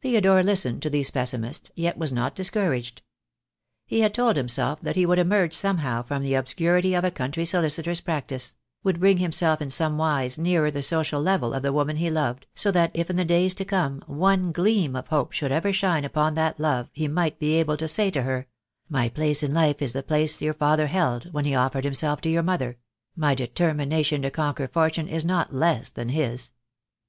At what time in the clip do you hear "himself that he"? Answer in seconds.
4.36-5.04